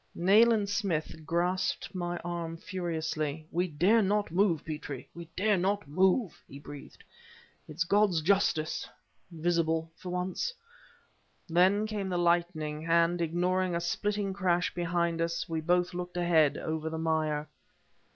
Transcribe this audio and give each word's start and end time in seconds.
Nayland 0.15 0.67
Smith 0.67 1.15
grasped 1.27 1.93
my 1.93 2.17
arm 2.25 2.57
furiously. 2.57 3.45
"We 3.51 3.67
dare 3.67 4.01
not 4.01 4.31
move, 4.31 4.65
Petrie 4.65 5.07
we 5.13 5.25
dare 5.37 5.57
not 5.59 5.87
move!" 5.87 6.41
he 6.47 6.57
breathed. 6.57 7.03
"It's 7.67 7.83
God's 7.83 8.23
justice 8.23 8.89
visible 9.29 9.91
for 9.95 10.09
once." 10.09 10.55
Then 11.47 11.85
came 11.85 12.09
the 12.09 12.17
lightning; 12.17 12.87
and 12.87 13.21
ignoring 13.21 13.75
a 13.75 13.79
splitting 13.79 14.33
crash 14.33 14.73
behind 14.73 15.21
us 15.21 15.47
we 15.47 15.61
both 15.61 15.93
looked 15.93 16.17
ahead, 16.17 16.57
over 16.57 16.89
the 16.89 16.97
mire. 16.97 17.47